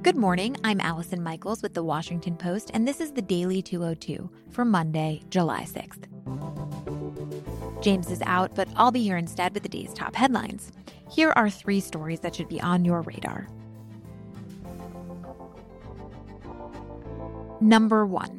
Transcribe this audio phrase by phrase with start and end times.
[0.00, 0.56] Good morning.
[0.62, 5.22] I'm Allison Michaels with the Washington Post, and this is the Daily 202 for Monday,
[5.28, 6.04] July 6th.
[7.82, 10.70] James is out, but I'll be here instead with the day's top headlines.
[11.10, 13.48] Here are three stories that should be on your radar.
[17.60, 18.37] Number one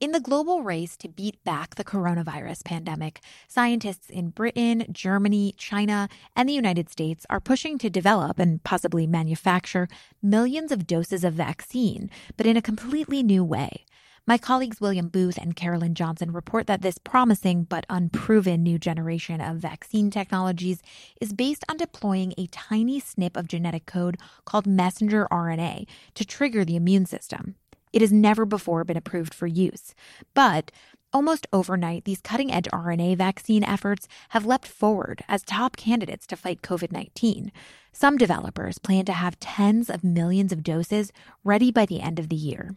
[0.00, 6.08] in the global race to beat back the coronavirus pandemic, scientists in Britain, Germany, China,
[6.36, 9.88] and the United States are pushing to develop and possibly manufacture
[10.22, 13.84] millions of doses of vaccine, but in a completely new way.
[14.24, 19.40] My colleagues William Booth and Carolyn Johnson report that this promising but unproven new generation
[19.40, 20.80] of vaccine technologies
[21.20, 26.64] is based on deploying a tiny snip of genetic code called messenger RNA to trigger
[26.64, 27.56] the immune system.
[27.92, 29.94] It has never before been approved for use.
[30.34, 30.70] But
[31.12, 36.36] almost overnight, these cutting edge RNA vaccine efforts have leapt forward as top candidates to
[36.36, 37.52] fight COVID 19.
[37.92, 41.12] Some developers plan to have tens of millions of doses
[41.44, 42.76] ready by the end of the year.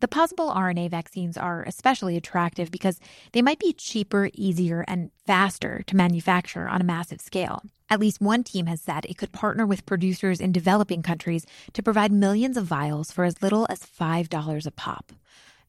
[0.00, 2.98] The possible RNA vaccines are especially attractive because
[3.32, 7.62] they might be cheaper, easier, and faster to manufacture on a massive scale.
[7.90, 11.82] At least one team has said it could partner with producers in developing countries to
[11.82, 15.12] provide millions of vials for as little as $5 a pop.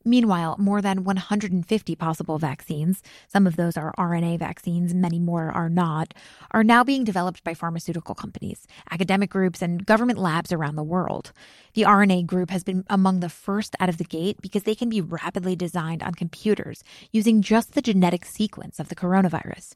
[0.03, 5.69] Meanwhile, more than 150 possible vaccines, some of those are RNA vaccines, many more are
[5.69, 6.13] not,
[6.52, 11.31] are now being developed by pharmaceutical companies, academic groups, and government labs around the world.
[11.73, 14.89] The RNA group has been among the first out of the gate because they can
[14.89, 19.73] be rapidly designed on computers using just the genetic sequence of the coronavirus.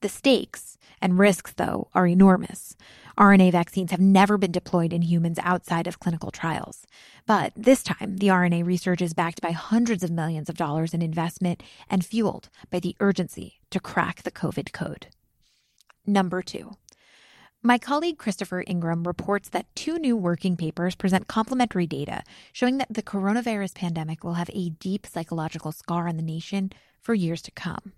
[0.00, 2.76] The stakes and risks, though, are enormous.
[3.18, 6.86] RNA vaccines have never been deployed in humans outside of clinical trials.
[7.26, 11.02] But this time, the RNA research is backed by hundreds of millions of dollars in
[11.02, 15.08] investment and fueled by the urgency to crack the COVID code.
[16.06, 16.72] Number two.
[17.62, 22.88] My colleague Christopher Ingraham reports that two new working papers present complementary data showing that
[22.88, 27.50] the coronavirus pandemic will have a deep psychological scar on the nation for years to
[27.50, 27.92] come.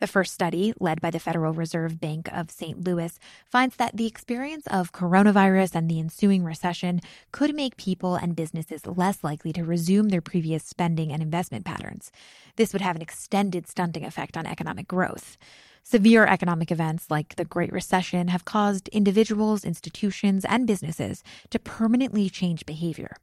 [0.00, 2.84] The first study, led by the Federal Reserve Bank of St.
[2.84, 7.00] Louis, finds that the experience of coronavirus and the ensuing recession
[7.32, 12.10] could make people and businesses less likely to resume their previous spending and investment patterns.
[12.56, 15.36] This would have an extended stunting effect on economic growth.
[15.82, 22.30] Severe economic events like the Great Recession have caused individuals, institutions, and businesses to permanently
[22.30, 23.16] change behavior.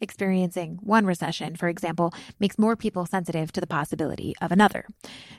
[0.00, 4.86] Experiencing one recession, for example, makes more people sensitive to the possibility of another.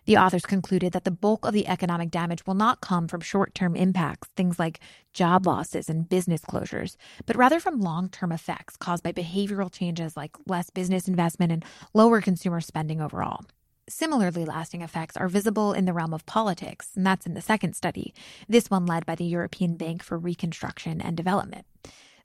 [0.05, 3.55] The authors concluded that the bulk of the economic damage will not come from short
[3.55, 4.81] term impacts, things like
[5.13, 10.17] job losses and business closures, but rather from long term effects caused by behavioral changes
[10.17, 13.45] like less business investment and lower consumer spending overall.
[13.87, 17.75] Similarly lasting effects are visible in the realm of politics, and that's in the second
[17.75, 18.13] study,
[18.47, 21.65] this one led by the European Bank for Reconstruction and Development.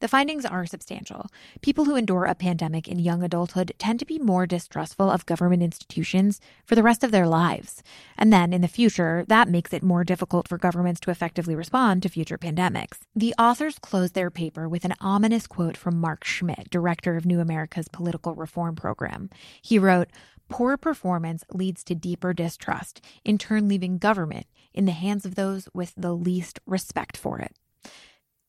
[0.01, 1.27] The findings are substantial.
[1.63, 5.63] People who endure a pandemic in young adulthood tend to be more distrustful of government
[5.63, 7.83] institutions for the rest of their lives.
[8.17, 12.03] And then in the future, that makes it more difficult for governments to effectively respond
[12.03, 12.99] to future pandemics.
[13.15, 17.41] The authors close their paper with an ominous quote from Mark Schmitt, director of New
[17.41, 19.31] America's Political Reform Program.
[19.63, 20.09] He wrote,
[20.49, 25.69] Poor performance leads to deeper distrust, in turn, leaving government in the hands of those
[25.73, 27.57] with the least respect for it.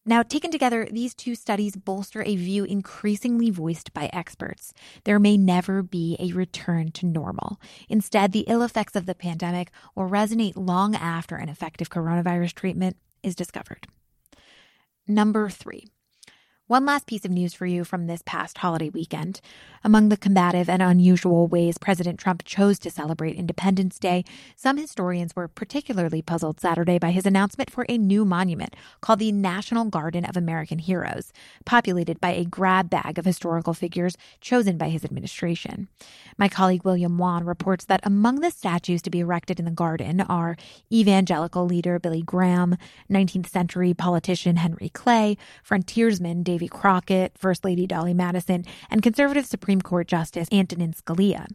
[0.07, 4.71] Now, taken together, these two studies bolster a view increasingly voiced by experts.
[5.03, 7.59] There may never be a return to normal.
[7.89, 12.97] Instead, the ill effects of the pandemic will resonate long after an effective coronavirus treatment
[13.23, 13.87] is discovered.
[15.07, 15.87] Number three,
[16.67, 19.39] one last piece of news for you from this past holiday weekend.
[19.83, 24.23] Among the combative and unusual ways President Trump chose to celebrate Independence Day,
[24.55, 29.31] some historians were particularly puzzled Saturday by his announcement for a new monument called the
[29.31, 31.31] National Garden of American Heroes,
[31.65, 35.87] populated by a grab bag of historical figures chosen by his administration.
[36.35, 40.21] My colleague William Wan reports that among the statues to be erected in the garden
[40.21, 40.57] are
[40.91, 42.75] evangelical leader Billy Graham,
[43.07, 49.45] 19th century politician Henry Clay, frontiersman David Davy Crockett, First Lady Dolley Madison, and conservative
[49.45, 51.47] Supreme Court Justice Antonin Scalia.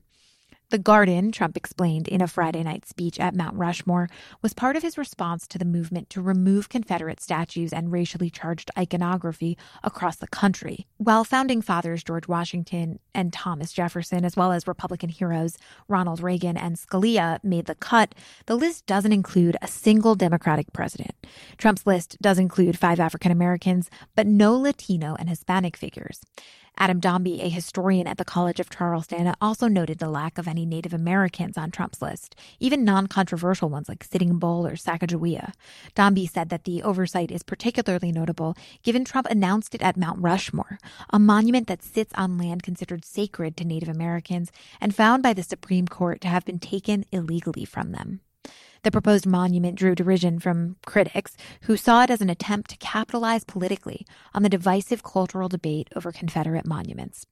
[0.71, 4.09] The garden, Trump explained in a Friday night speech at Mount Rushmore,
[4.41, 8.71] was part of his response to the movement to remove Confederate statues and racially charged
[8.79, 10.87] iconography across the country.
[10.99, 15.59] While founding fathers George Washington and Thomas Jefferson, as well as Republican heroes
[15.89, 18.15] Ronald Reagan and Scalia, made the cut,
[18.47, 21.17] the list doesn't include a single Democratic president.
[21.59, 26.21] Trump's list does include five African Americans, but no Latino and Hispanic figures.
[26.81, 30.65] Adam Domby, a historian at the College of Charleston, also noted the lack of any
[30.65, 35.53] Native Americans on Trump's list, even non controversial ones like Sitting Bull or Sacagawea.
[35.95, 40.79] Domby said that the oversight is particularly notable given Trump announced it at Mount Rushmore,
[41.11, 44.51] a monument that sits on land considered sacred to Native Americans
[44.81, 48.21] and found by the Supreme Court to have been taken illegally from them.
[48.83, 53.45] The proposed monument drew derision from critics who saw it as an attempt to capitalize
[53.45, 57.27] politically on the divisive cultural debate over Confederate monuments.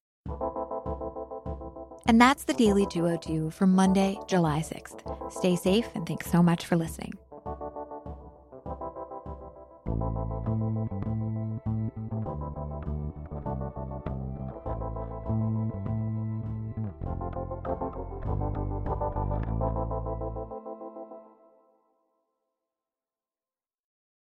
[2.06, 5.33] And that's the Daily 202 for Monday, July 6th.
[5.33, 7.12] Stay safe and thanks so much for listening.